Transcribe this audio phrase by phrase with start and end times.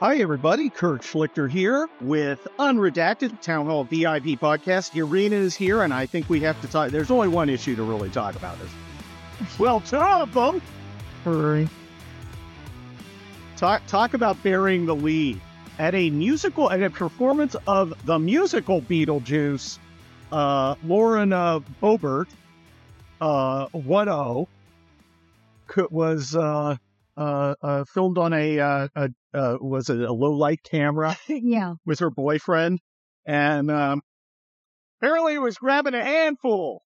[0.00, 0.70] Hi, everybody.
[0.70, 4.94] Kurt Schlichter here with Unredacted Town Hall VIP podcast.
[4.94, 6.92] Irina is here, and I think we have to talk.
[6.92, 8.56] There's only one issue to really talk about.
[8.60, 8.70] Is
[9.58, 10.62] well, two of them.
[11.24, 11.68] Hurry.
[13.56, 15.40] Talk talk about burying the lead
[15.80, 19.80] at a musical at a performance of the musical Beetlejuice.
[20.30, 22.28] Uh, Lauren uh, Boebert,
[23.20, 24.46] uh, one O,
[25.90, 26.76] was uh,
[27.16, 31.74] uh, uh, filmed on a, uh, a uh, was it a low light camera yeah.
[31.84, 32.80] with her boyfriend,
[33.26, 34.02] and um,
[35.00, 36.82] apparently he was grabbing a handful,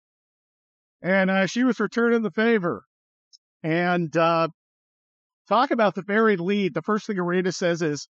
[1.00, 2.84] and uh, she was returning the favor.
[3.62, 4.48] And uh,
[5.48, 6.74] talk about the buried lead.
[6.74, 8.08] The first thing Arita says is,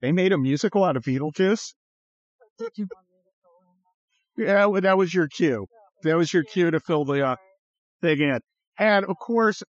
[0.00, 1.74] "They made a musical out of Beetlejuice."
[4.36, 5.66] Yeah, well, that was your cue.
[6.02, 7.36] That was your cue to fill the uh,
[8.00, 8.40] thing in.
[8.78, 9.62] And of course,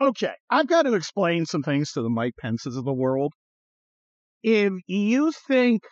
[0.00, 3.32] okay, I've got to explain some things to the Mike Pences of the world.
[4.42, 5.82] If you think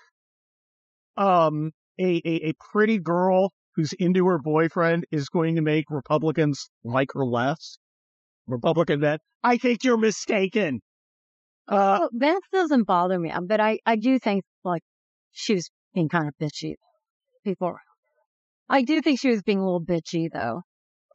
[1.17, 6.71] um a, a, a pretty girl who's into her boyfriend is going to make Republicans
[6.85, 7.79] like her less,
[8.47, 10.81] Republican then, I think you're mistaken.
[11.69, 14.83] Uh, that doesn't bother me, but I, I do think like
[15.33, 16.75] she was being kind of bitchy.
[17.61, 17.79] Around.
[18.69, 20.63] I do think she was being a little bitchy though.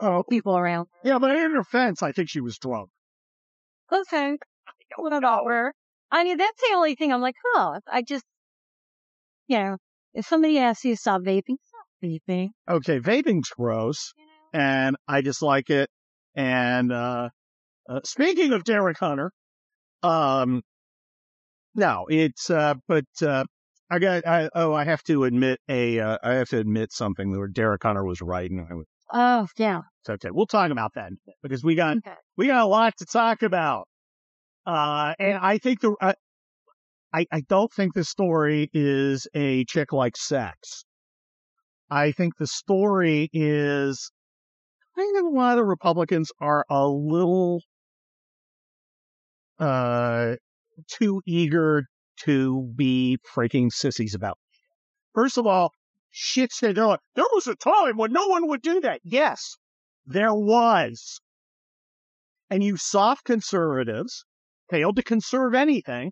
[0.01, 0.87] Oh, People around.
[1.03, 2.89] yeah, but in her defense, I think she was drunk.
[3.91, 4.37] Okay.
[4.97, 5.73] Whatever.
[6.11, 8.25] I mean, that's the only thing I'm like, oh, I just,
[9.47, 9.77] you know,
[10.13, 12.49] if somebody asks you to stop vaping, stop vaping.
[12.69, 14.13] Okay, vaping's gross.
[14.17, 14.31] You know?
[14.53, 15.89] and I dislike it.
[16.35, 17.29] And uh,
[17.89, 19.31] uh speaking of Derek Hunter,
[20.03, 20.61] um,
[21.75, 23.45] no, it's uh, but uh,
[23.89, 27.31] I got I oh I have to admit a uh, I have to admit something
[27.31, 29.81] where Derek Hunter was right, and I was Oh, yeah.
[30.01, 30.29] it's okay.
[30.31, 32.15] We'll talk about that in a bit, because we got Okay.
[32.37, 33.87] we got a lot to talk about.
[34.65, 36.13] Uh, and I think the uh,
[37.13, 40.85] I I don't think the story is a chick like sex.
[41.89, 44.11] I think the story is
[44.97, 47.61] I think a lot of Republicans are a little
[49.59, 50.35] uh
[50.87, 51.83] too eager
[52.23, 54.37] to be freaking sissies about.
[55.13, 55.71] First of all,
[56.11, 58.99] shit said oh, there was a time when no one would do that.
[59.03, 59.55] Yes,
[60.05, 61.21] there was.
[62.49, 64.25] And you soft conservatives
[64.69, 66.11] failed to conserve anything.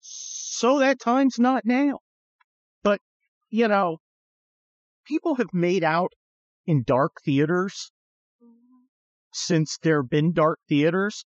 [0.00, 2.00] So that time's not now.
[2.82, 3.00] But,
[3.48, 3.98] you know,
[5.06, 6.12] people have made out
[6.66, 7.90] in dark theaters
[9.32, 11.24] since there have been dark theaters.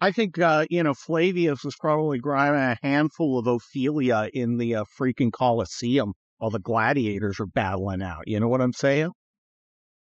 [0.00, 4.76] I think, uh, you know, Flavius was probably grabbing a handful of Ophelia in the
[4.76, 8.26] uh, freaking Colosseum while the gladiators are battling out.
[8.26, 9.10] You know what I'm saying?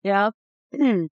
[0.03, 0.31] Yeah.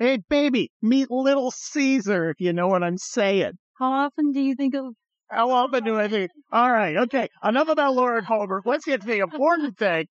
[0.00, 3.52] Hey, baby, meet little Caesar, if you know what I'm saying.
[3.78, 4.94] How often do you think of
[5.30, 6.30] How often do I think?
[6.52, 7.28] All right, okay.
[7.44, 8.64] Enough about Lauren Holbrook.
[8.64, 10.06] Let's get to the important thing.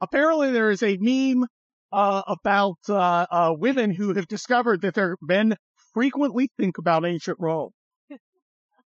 [0.00, 1.48] Apparently, there is a meme
[1.90, 5.56] uh, about uh, uh, women who have discovered that their men
[5.94, 7.70] frequently think about ancient Rome.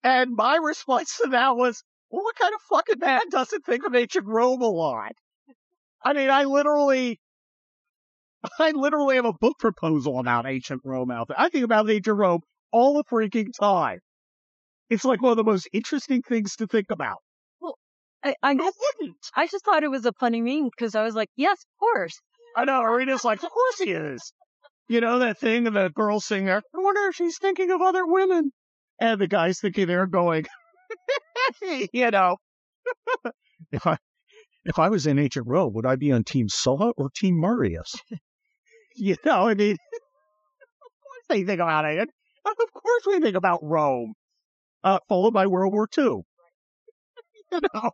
[0.03, 1.81] And my response to that was,
[2.13, 5.13] well, what kind of fucking man doesn't think of ancient Rome a lot?
[6.05, 7.19] I mean, I literally,
[8.59, 11.39] I literally have a book proposal about ancient Rome out there.
[11.39, 12.41] I think about ancient Rome
[12.71, 13.97] all the freaking time.
[14.91, 17.17] It's like one of the most interesting things to think about.
[17.59, 17.79] Well,
[18.23, 19.17] I, I wouldn't?
[19.35, 22.21] I just thought it was a funny meme because I was like, yes, of course.
[22.55, 24.33] I know, Irina's like, of course he is.
[24.87, 26.61] You know, that thing of the girl singer.
[26.75, 28.51] I wonder if she's thinking of other women.
[28.99, 30.45] And the guy's thinking they're going,
[31.93, 32.37] you know,
[33.71, 33.97] if I,
[34.65, 37.95] if I was in ancient Rome, would I be on Team Sulla or Team Marius?
[38.95, 39.77] you know, I mean, of
[41.03, 42.09] course they think about it.
[42.45, 44.13] Of course we think about Rome.
[44.83, 46.03] Uh, followed by World War II.
[47.51, 47.91] you know.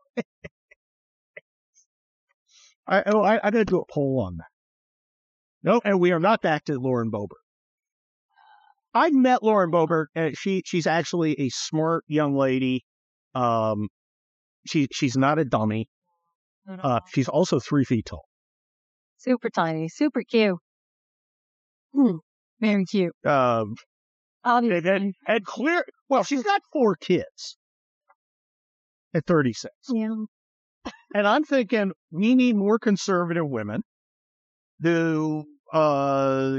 [2.87, 4.47] I, oh, I, I gotta do a poll on that.
[5.61, 7.43] No, and we are not back to Lauren Boebert.
[8.93, 12.85] I met Lauren Boebert, and she she's actually a smart young lady.
[13.39, 13.87] Um,
[14.67, 15.87] she she's not a dummy.
[16.67, 18.25] Uh, she's also three feet tall.
[19.17, 20.57] super tiny, super cute.
[21.93, 22.17] Hmm.
[22.59, 23.13] Very cute.
[23.25, 23.75] Um,
[24.43, 24.77] Obviously.
[24.77, 25.83] and, and, and clear.
[26.09, 27.57] Well, she's got four kids
[29.13, 29.73] at 36.
[29.93, 30.09] yeah.
[31.15, 33.81] And I'm thinking we need more conservative women
[34.81, 36.51] who, uh,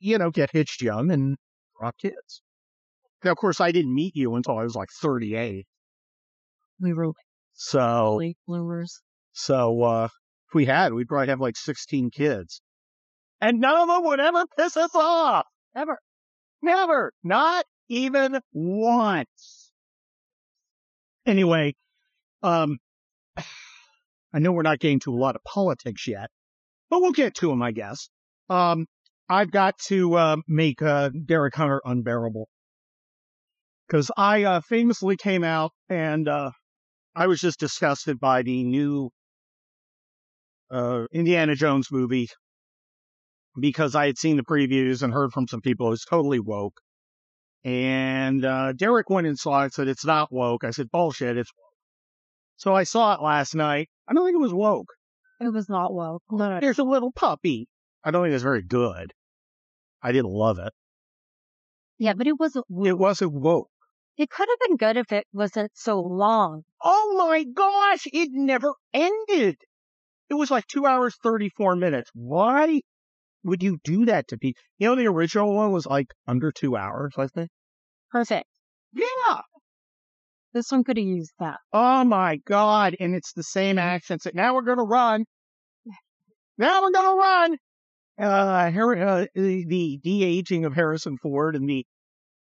[0.00, 1.36] you know, get hitched young and
[1.78, 2.42] drop kids.
[3.24, 5.66] Now, of course, I didn't meet you until I was like 38.
[6.80, 7.16] We were like
[7.52, 9.00] So, late bloomers.
[9.32, 10.04] so, uh,
[10.48, 12.60] if we had, we'd probably have like 16 kids.
[13.40, 15.46] And none of them would ever piss us off.
[15.76, 15.98] Ever.
[16.62, 17.12] Never.
[17.22, 19.72] Not even once.
[21.26, 21.74] Anyway,
[22.42, 22.78] um,
[24.32, 26.30] I know we're not getting to a lot of politics yet,
[26.88, 28.08] but we'll get to them, I guess.
[28.48, 28.86] Um,
[29.28, 32.48] I've got to uh, make uh, Derek Hunter unbearable
[33.86, 36.50] because I uh, famously came out and uh,
[37.14, 39.10] I was just disgusted by the new
[40.70, 42.28] uh, Indiana Jones movie
[43.58, 46.80] because I had seen the previews and heard from some people it was totally woke.
[47.64, 50.64] And uh, Derek went and saw it and said, It's not woke.
[50.64, 51.74] I said, Bullshit, it's woke.
[52.56, 53.88] So I saw it last night.
[54.08, 54.92] I don't think it was woke.
[55.40, 56.22] It was not woke.
[56.30, 56.60] No.
[56.60, 57.68] There's a little puppy.
[58.04, 59.12] I don't think it's very good.
[60.02, 60.72] I didn't love it.
[61.98, 62.86] Yeah, but it wasn't woke.
[62.86, 63.70] It wasn't woke.
[64.16, 66.62] It could have been good if it wasn't so long.
[66.82, 69.56] Oh my gosh, it never ended.
[70.28, 72.10] It was like two hours, 34 minutes.
[72.14, 72.80] Why
[73.42, 74.60] would you do that to people?
[74.78, 77.50] You know, the original one was like under two hours, I think.
[78.10, 78.46] Perfect.
[78.92, 79.40] Yeah.
[80.52, 81.58] This one could have used that.
[81.72, 82.96] Oh my God.
[82.98, 84.26] And it's the same accents.
[84.34, 85.24] Now we're going to run.
[86.58, 87.56] Now we're going to run.
[88.18, 91.86] Uh, Har- uh, the, the de-aging of Harrison Ford and the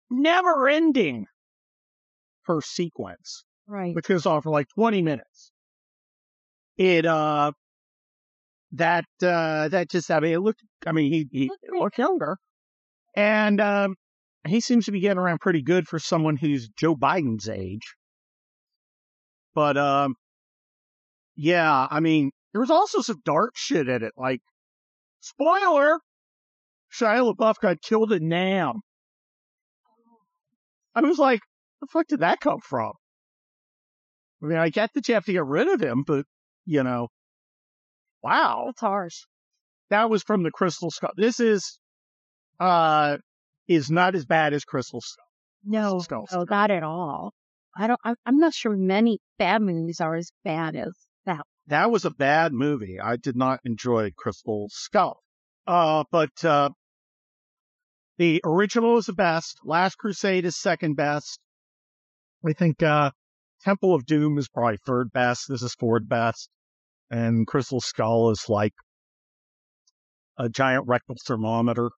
[0.10, 1.28] never ending
[2.46, 3.96] first sequence, Right.
[3.96, 5.52] which goes on for like 20 minutes.
[6.78, 7.52] It, uh,
[8.74, 12.38] that, uh, that just, I mean, it looked, I mean, he, he Looked looked younger.
[13.16, 13.96] And, um,
[14.48, 17.96] he seems to be getting around pretty good for someone who's Joe Biden's age.
[19.54, 20.16] But, um,
[21.36, 24.14] yeah, I mean, there was also some dark shit in it.
[24.18, 24.42] Like,
[25.20, 26.00] spoiler,
[26.92, 28.82] Shia LaBeouf got killed in Nam.
[30.96, 31.42] I was like,
[31.82, 32.94] the fuck did that come from?
[34.42, 36.26] I mean, I get that you have to get rid of him, but,
[36.66, 37.10] you know,
[38.24, 39.18] wow That's harsh.
[39.90, 41.12] that was from the Crystal Skull.
[41.16, 41.80] This is
[42.60, 43.18] uh
[43.68, 45.26] is not as bad as Crystal Skull.
[45.66, 46.28] No, Skull.
[46.32, 47.34] no, not at all.
[47.76, 48.00] I don't.
[48.04, 50.92] I, I'm not sure many bad movies are as bad as
[51.26, 51.46] that.
[51.68, 53.00] That was a bad movie.
[53.00, 55.20] I did not enjoy Crystal Skull.
[55.68, 56.70] Uh but uh
[58.18, 59.60] the original is the best.
[59.64, 61.40] Last Crusade is second best.
[62.46, 63.12] I think uh
[63.64, 65.48] Temple of Doom is probably third best.
[65.48, 66.50] This is fourth best.
[67.12, 68.74] And Crystal Skull is like
[70.38, 71.92] a giant rectal thermometer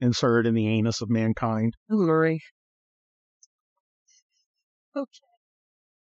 [0.00, 1.74] inserted in the anus of mankind.
[1.88, 2.40] Glory.
[4.96, 5.20] Okay.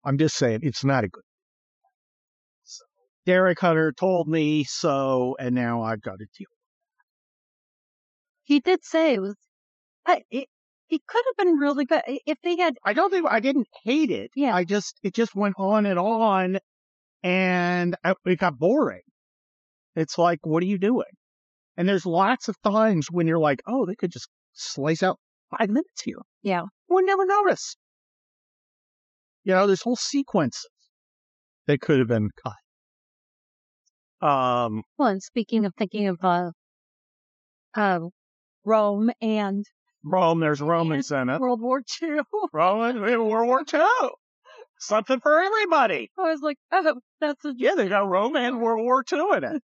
[0.04, 1.22] I'm just saying it's not a good.
[2.64, 2.84] So,
[3.24, 6.48] Derek Hunter told me so, and now I've got to deal.
[8.42, 9.36] He did say it was.
[10.04, 10.48] I, it,
[10.88, 12.76] it could have been really good if they had.
[12.84, 14.30] I don't think I didn't hate it.
[14.36, 14.54] Yeah.
[14.54, 16.58] I just it just went on and on,
[17.22, 19.02] and I, it got boring.
[19.94, 21.06] It's like, what are you doing?
[21.76, 25.18] And there's lots of times when you're like, oh, they could just slice out
[25.50, 26.20] five minutes here.
[26.42, 26.62] Yeah.
[26.88, 27.76] We'll never notice.
[29.44, 30.68] You know, there's whole sequences
[31.66, 32.54] that could have been cut.
[34.26, 36.50] Um, Well, and speaking of thinking of uh,
[37.74, 38.00] uh,
[38.64, 39.64] Rome and
[40.06, 41.40] Rome, there's Romans in it.
[41.40, 42.20] World War II,
[42.52, 44.10] Rome, World War II.
[44.78, 46.10] Something for everybody.
[46.18, 49.44] I was like, oh, that's a Yeah, they got Rome and World War II in
[49.44, 49.62] it.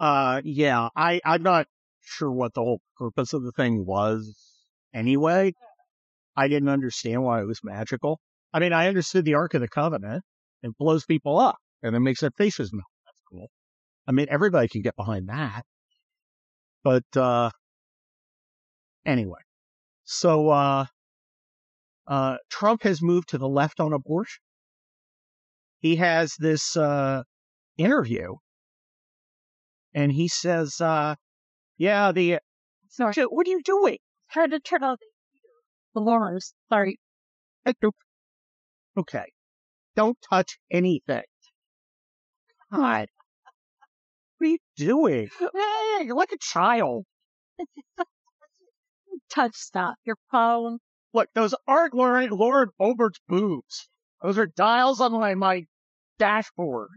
[0.00, 1.66] Uh, yeah, I, I'm not
[2.00, 4.34] sure what the whole purpose of the thing was
[4.92, 5.52] anyway.
[6.36, 8.18] I didn't understand why it was magical.
[8.52, 10.24] I mean, I understood the Ark of the Covenant.
[10.62, 12.84] It blows people up and it makes their faces melt.
[13.06, 13.50] That's cool.
[14.08, 15.62] I mean, everybody can get behind that.
[16.82, 17.50] But, uh,
[19.04, 19.40] anyway.
[20.04, 20.86] So, uh,
[22.06, 24.42] uh, Trump has moved to the left on abortion.
[25.78, 27.22] He has this, uh,
[27.78, 28.34] interview
[29.94, 31.14] and he says, uh,
[31.78, 32.38] yeah, the,
[32.88, 33.14] sorry.
[33.24, 33.98] what are you doing?
[34.30, 34.96] Trying to turn on
[35.94, 36.54] the alarms.
[36.68, 36.98] Sorry.
[38.96, 39.32] Okay.
[39.96, 41.22] Don't touch anything.
[42.72, 43.08] God.
[44.38, 45.28] What are you doing?
[45.40, 47.04] Hey, you're like a child.
[49.30, 49.96] Touch stop.
[50.04, 50.78] Your phone.
[51.12, 53.88] Look, those aren't Lauren, Lauren Boebert's boobs.
[54.22, 55.64] Those are dials on my, my
[56.18, 56.90] dashboard.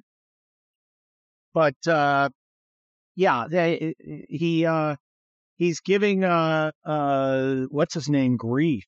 [1.53, 2.29] But, uh,
[3.15, 3.93] yeah, they,
[4.29, 4.95] he, uh,
[5.57, 8.83] he's giving, uh, uh, what's his name, grief.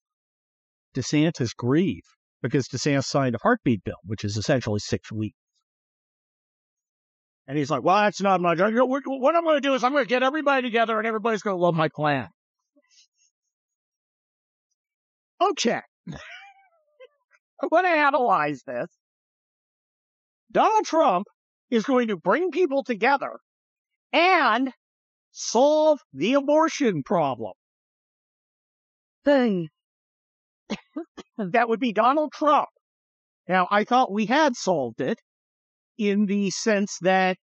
[0.96, 2.04] DeSantis grief
[2.42, 5.38] because DeSantis signed a heartbeat bill, which is essentially six weeks.
[7.48, 8.44] And he's like, well, that's not.
[8.44, 11.06] I- What what I'm going to do is I'm going to get everybody together and
[11.06, 12.30] everybody's going to love my plan.
[15.42, 15.82] Okay.
[17.62, 18.88] I'm going to analyze this.
[20.51, 21.27] Donald Trump
[21.70, 23.39] is going to bring people together
[24.13, 24.72] and
[25.32, 27.54] solve the abortion problem.
[29.24, 29.68] Boom.
[31.38, 32.70] that would be Donald Trump.
[33.48, 35.20] Now, I thought we had solved it
[35.98, 37.38] in the sense that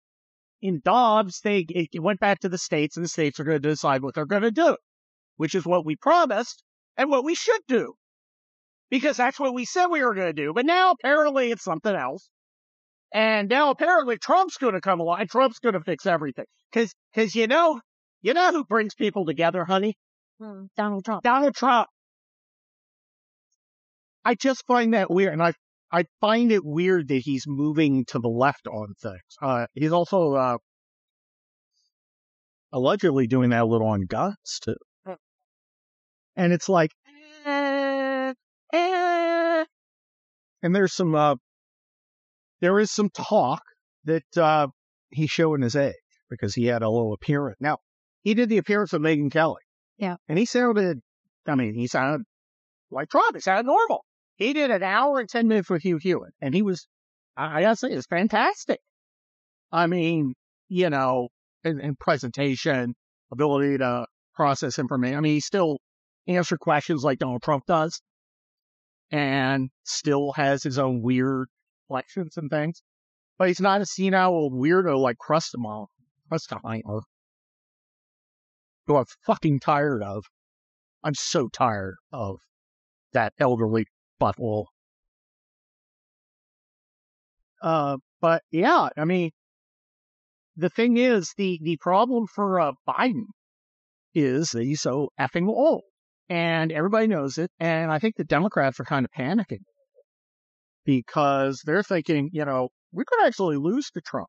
[0.61, 3.69] in Dobbs, they it went back to the states, and the states are going to
[3.69, 4.75] decide what they're going to do,
[5.37, 6.63] which is what we promised
[6.99, 7.93] and what we should do,
[8.91, 10.53] because that's what we said we were going to do.
[10.53, 12.29] But now apparently it's something else,
[13.13, 15.21] and now apparently Trump's going to come along.
[15.21, 17.79] And Trump's going to fix everything, because because you know
[18.21, 19.95] you know who brings people together, honey?
[20.41, 21.23] Hmm, Donald Trump.
[21.23, 21.87] Donald Trump.
[24.25, 25.53] I just find that weird, and I
[25.89, 29.37] I find it weird that he's moving to the left on things.
[29.41, 30.57] Uh, he's also uh,
[32.73, 34.75] allegedly doing that a little on guns too.
[36.35, 36.91] And it's like,
[37.45, 38.33] Uh,
[38.73, 39.65] uh,
[40.61, 41.35] and there's some uh,
[42.61, 43.61] there is some talk
[44.05, 44.67] that uh,
[45.09, 45.93] he's showing his age
[46.29, 47.57] because he had a low appearance.
[47.59, 47.77] Now
[48.21, 49.61] he did the appearance of Megyn Kelly,
[49.97, 50.17] Yeah.
[50.27, 50.99] and he sounded,
[51.47, 52.25] I mean, he sounded
[52.91, 53.35] like Trump.
[53.35, 54.03] He sounded normal.
[54.35, 56.87] He did an hour and 10 minutes with Hugh Hewitt, and he was,
[57.35, 58.79] I, I gotta say, it's fantastic.
[59.71, 60.33] I mean,
[60.67, 61.29] you know,
[61.63, 62.95] in, in presentation,
[63.31, 64.05] ability to
[64.35, 65.17] process information.
[65.17, 65.77] I mean, he still
[66.29, 68.01] answer questions like Donald Trump does,
[69.11, 71.47] and still has his own weird
[71.89, 72.81] flexions and things.
[73.37, 75.87] But he's not a senile old weirdo like Crustamon,
[76.31, 77.01] Crustaminer,
[78.85, 80.25] who I'm fucking tired of.
[81.03, 82.39] I'm so tired of
[83.13, 83.87] that elderly
[84.21, 84.65] butthole.
[87.61, 89.31] Uh, but yeah, I mean,
[90.57, 93.25] the thing is, the, the problem for uh, Biden
[94.13, 95.83] is that he's so effing old.
[96.29, 97.51] And everybody knows it.
[97.59, 99.63] And I think the Democrats are kind of panicking
[100.85, 104.27] because they're thinking, you know, we could actually lose to Trump.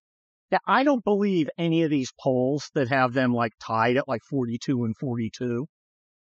[0.50, 4.22] Now, I don't believe any of these polls that have them like tied at like
[4.28, 5.66] 42 and 42.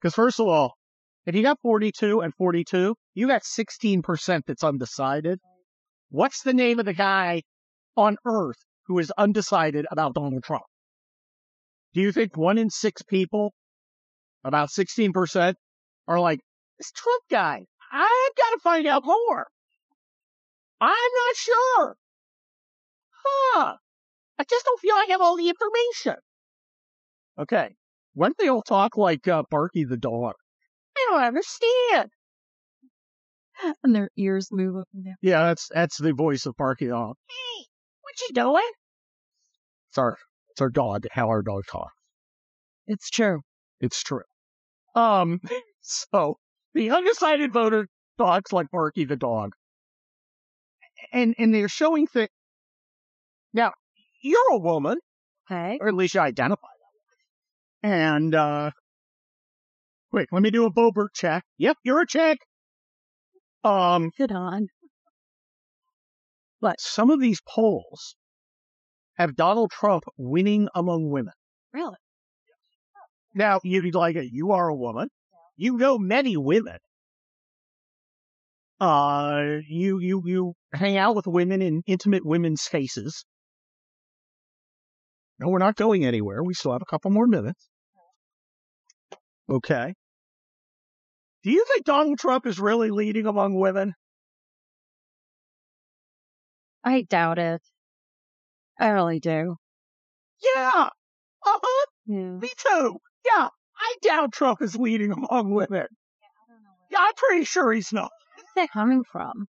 [0.02, 0.74] Because first of all,
[1.26, 5.40] if you got 42 and 42, you got 16% that's undecided.
[6.10, 7.44] What's the name of the guy
[7.96, 8.58] on earth
[8.88, 10.64] who is undecided about Donald Trump?
[11.94, 13.54] Do you think one in six people,
[14.44, 15.56] about 16%,
[16.08, 16.40] are like,
[16.78, 19.48] this Trump guy, I've got to find out more.
[20.80, 21.98] I'm not sure.
[23.12, 23.76] Huh.
[24.40, 26.16] I just don't feel I have all the information.
[27.40, 27.76] Okay.
[28.14, 30.34] When they all talk like uh, Barky the dog?
[30.96, 32.10] I don't understand.
[33.84, 35.16] and their ears move up and down.
[35.22, 37.16] Yeah, that's that's the voice of Barky the dog.
[37.28, 37.66] Hey,
[38.02, 38.72] what you doing?
[39.90, 40.18] It's our
[40.52, 41.06] it's our dog.
[41.12, 41.94] How our dog talks.
[42.88, 43.42] It's true.
[43.82, 44.24] It's true.
[44.96, 45.42] Um.
[45.90, 46.38] So
[46.74, 49.54] the undecided voter talks like Barky the dog,
[51.14, 52.28] and and they're showing things.
[53.54, 53.72] Now
[54.22, 54.98] you're a woman,
[55.50, 55.78] Okay.
[55.80, 56.68] or at least you identify
[57.84, 57.96] that way.
[57.96, 58.72] And uh,
[60.12, 61.46] wait, let me do a Boebert check.
[61.58, 62.40] Yep, you're a chick.
[63.64, 64.68] Um, Good on.
[66.60, 68.16] but some of these polls
[69.18, 71.34] have Donald Trump winning among women.
[71.74, 71.96] Really?
[73.38, 74.18] Now, you'd like.
[74.20, 75.10] You are a woman.
[75.56, 76.78] You know many women.
[78.80, 83.26] Uh, you, you, you hang out with women in intimate women's faces.
[85.40, 86.44] No, we're not going anywhere.
[86.44, 87.70] We still have a couple more minutes.
[89.50, 89.94] Okay.
[91.44, 93.94] Do you think Donald Trump is really leading among women?
[96.84, 97.62] I doubt it.
[98.80, 99.56] I really do.
[100.56, 100.90] Yeah.
[101.46, 101.86] Uh-huh.
[102.08, 102.32] Yeah.
[102.32, 102.98] Me too.
[103.26, 103.50] Yeah.
[103.80, 105.88] I doubt Trump is leading among women.
[106.90, 108.12] Yeah, I'm pretty sure he's not.
[108.36, 109.48] Where's that coming from?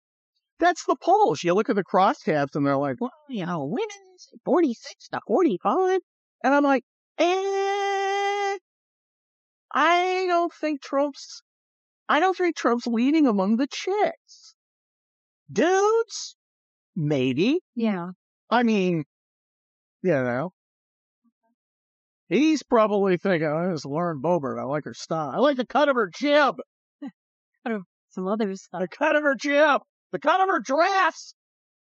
[0.60, 1.44] That's the polls.
[1.44, 6.00] You look at the crosstabs and they're like, well, you know, women's 46 to 45.
[6.44, 6.84] And I'm like,
[7.20, 8.58] eh,
[9.74, 11.44] I don't think Trump's,
[12.10, 14.56] I don't think Trump's leading among the chicks.
[15.52, 16.36] Dudes?
[16.96, 17.60] Maybe.
[17.76, 18.12] Yeah.
[18.50, 19.06] I mean,
[20.02, 20.54] you know,
[22.30, 24.60] he's probably thinking, oh, this is Lauren Boebert.
[24.60, 25.32] I like her style.
[25.34, 26.56] I like the cut of her jib.
[28.10, 28.82] Some other stuff.
[28.82, 29.82] The cut of her jib.
[30.12, 31.34] The cut of her dress.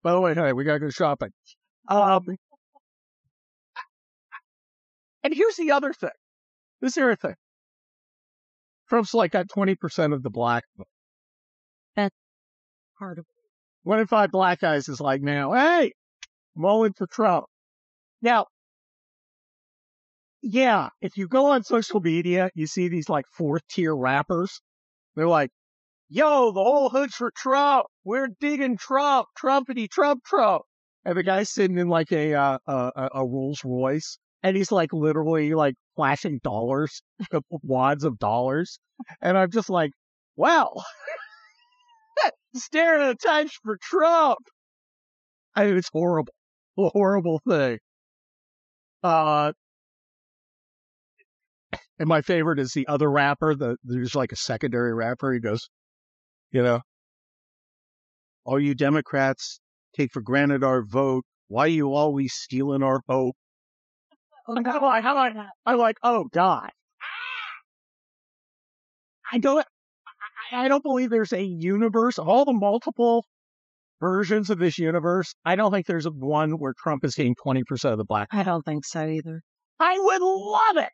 [0.02, 1.30] By the way, hey, we gotta go shopping.
[1.88, 2.37] Um,
[5.25, 6.11] and here's the other thing.
[6.80, 7.35] This is the other thing.
[8.88, 10.87] Trump's like got 20% of the black vote.
[12.99, 13.38] Part of it.
[13.85, 15.92] One in five black guys is like now, hey,
[16.57, 17.47] I'm all in for Trump.
[18.21, 18.47] Now,
[20.42, 24.61] yeah, if you go on social media, you see these like fourth tier rappers.
[25.16, 25.50] They're like,
[26.09, 27.87] yo, the whole hood's for Trump.
[28.04, 30.62] We're digging Trump, Trumpity Trump Trump.
[31.04, 34.92] And the guy's sitting in like a, uh, a, a- Rolls Royce and he's like
[34.92, 37.02] literally like flashing dollars,
[37.62, 38.78] wads of dollars,
[39.21, 39.90] and I'm just like,
[40.37, 40.85] well,
[42.54, 44.38] staring at the times for Trump.
[45.54, 46.33] I mean, it's horrible,
[46.78, 47.78] a horrible thing.
[49.02, 49.52] Uh,
[51.99, 53.55] and my favorite is the other rapper.
[53.55, 55.33] The there's like a secondary rapper.
[55.33, 55.69] He goes,
[56.50, 56.81] you know,
[58.45, 59.61] all you Democrats
[59.97, 61.25] take for granted our vote.
[61.49, 63.37] Why are you always stealing our hope?
[64.49, 65.37] I'm like,
[65.67, 66.71] I'm like, oh God.
[69.31, 69.67] I don't,
[70.52, 73.26] I don't believe there's a universe of all the multiple
[74.00, 75.35] versions of this universe.
[75.45, 78.28] I don't think there's one where Trump is getting 20% of the black.
[78.33, 79.43] I don't think so either.
[79.78, 80.93] I would love it.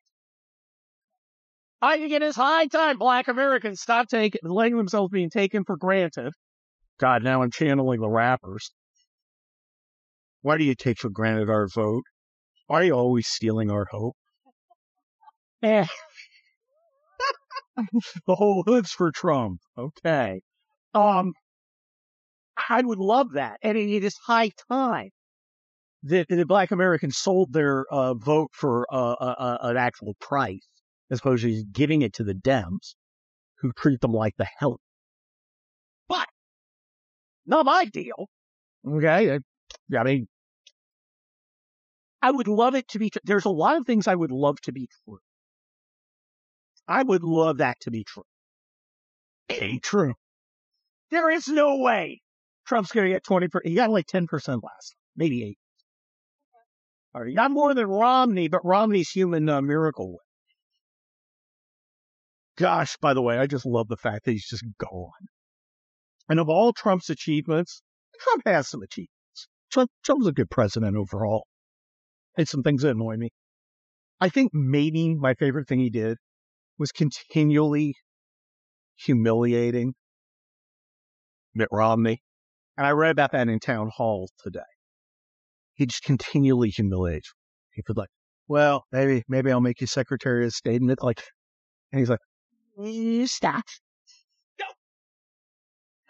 [1.84, 5.76] I think it is high time black Americans stop taking, letting themselves being taken for
[5.76, 6.32] granted.
[6.98, 8.70] God, now I'm channeling the rappers.
[10.40, 12.04] Why do you take for granted our vote?
[12.68, 14.16] Why are you always stealing our hope?
[15.62, 15.86] Eh.
[18.26, 19.60] the whole hood's for Trump.
[19.78, 20.42] Okay.
[20.92, 21.32] Um,
[22.68, 23.58] I would love that.
[23.62, 25.08] And it is high time
[26.02, 30.66] that the black Americans sold their uh, vote for uh, uh, an actual price
[31.14, 32.94] as opposed to giving it to the Dems
[33.60, 34.80] who treat them like the hell.
[36.08, 36.26] But
[37.46, 38.28] not my deal.
[38.86, 39.38] Okay.
[39.96, 40.26] I mean,
[42.20, 44.72] I would love it to be, there's a lot of things I would love to
[44.72, 45.18] be true.
[46.86, 48.24] I would love that to be true.
[49.48, 50.14] It ain't true.
[51.10, 52.20] There is no way
[52.66, 53.48] Trump's going to get 20%.
[53.64, 54.28] He got like 10%
[54.62, 55.58] last, maybe 8
[57.14, 60.18] All right, not more than Romney, but Romney's human uh, miracle.
[62.56, 65.10] Gosh, by the way, I just love the fact that he's just gone.
[66.28, 67.82] And of all Trump's achievements,
[68.20, 69.48] Trump has some achievements.
[69.72, 71.46] Trump, Trump's a good president overall.
[72.36, 73.30] And some things that annoy me.
[74.20, 76.16] I think maybe my favorite thing he did
[76.78, 77.94] was continually
[78.96, 79.94] humiliating
[81.54, 82.22] Mitt Romney.
[82.76, 84.60] And I read about that in town hall today.
[85.74, 87.32] He just continually humiliates.
[87.72, 88.08] He could like,
[88.46, 90.80] well, maybe, maybe I'll make you Secretary of State.
[90.80, 91.22] And like,
[91.92, 92.20] and he's like,
[92.78, 93.64] you stop.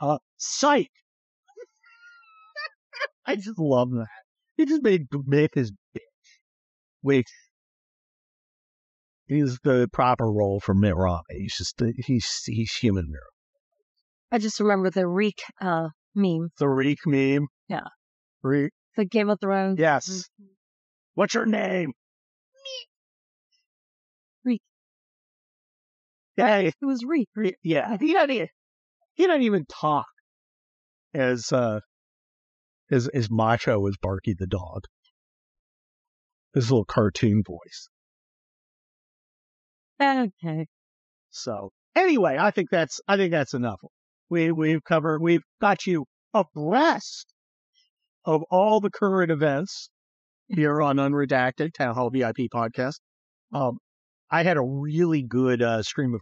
[0.01, 0.09] No.
[0.09, 0.91] Uh, psych.
[3.27, 4.07] I just love that.
[4.57, 6.01] He just made Mitt his bitch,
[7.03, 7.29] which
[9.29, 11.23] is the proper role for Mitt Romney.
[11.31, 13.23] He's just, he's, he's human mirror.
[14.31, 16.51] I just remember the Reek uh, meme.
[16.59, 17.49] The Reek meme?
[17.69, 17.89] Yeah.
[18.43, 18.73] Reek.
[18.97, 19.79] The Game of Thrones.
[19.79, 20.09] Yes.
[20.09, 20.45] Mm-hmm.
[21.15, 21.93] What's your name?
[26.37, 27.05] Yeah, it was.
[27.05, 27.29] Reek.
[27.63, 28.31] Yeah, he doesn't.
[28.31, 28.49] Even,
[29.15, 30.07] he doesn't even talk
[31.15, 31.81] as uh
[32.91, 34.85] as as macho as Barky the dog.
[36.55, 37.89] His little cartoon voice.
[40.01, 40.67] Okay.
[41.31, 43.81] So anyway, I think that's I think that's enough.
[44.29, 47.33] We we've covered we've got you abreast
[48.25, 49.91] of all the current events
[50.49, 53.01] here on Unredacted Town Hall VIP podcast.
[53.53, 53.79] Um,
[54.35, 56.21] I had a really good uh, stream of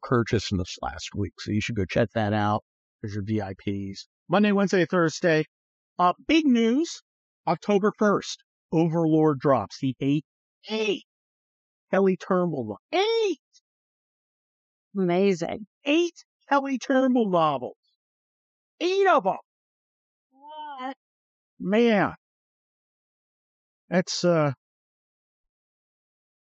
[0.53, 2.63] in this last week, so you should go check that out.
[3.01, 4.01] There's your VIPs.
[4.29, 5.47] Monday, Wednesday, Thursday.
[5.99, 7.01] Uh, big news.
[7.49, 8.37] October 1st,
[8.71, 10.27] Overlord drops the eight,
[10.69, 11.05] eight
[11.91, 13.39] Kelly Turnbull, eight
[14.95, 15.67] Amazing.
[15.87, 17.79] Eight Kelly Turnbull novels.
[18.79, 19.39] Eight of them.
[20.33, 20.97] What?
[21.59, 22.13] Man.
[23.89, 24.53] That's, uh,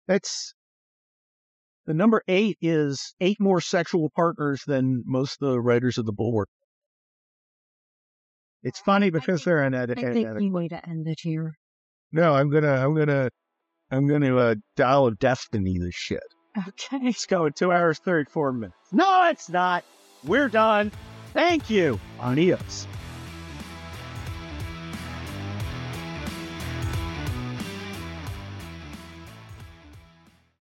[0.08, 0.54] that's,
[1.86, 6.13] the number eight is eight more sexual partners than most of the writers of the
[6.13, 6.50] Bulwark.
[8.63, 10.00] It's funny because they're an edit.
[10.00, 11.54] I think we way to end it here.
[12.12, 13.30] No, I'm gonna, I'm gonna,
[13.91, 16.24] I'm gonna uh, dial of destiny this shit.
[16.58, 16.98] Okay.
[17.04, 18.78] It's going two hours, 34 minutes.
[18.91, 19.84] No, it's not.
[20.24, 20.91] We're done.
[21.34, 22.00] Thank you.
[22.19, 22.88] Adios.